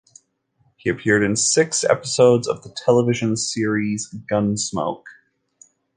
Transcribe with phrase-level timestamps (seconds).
[0.77, 5.03] He appeared in six episodes of the television series "Gunsmoke".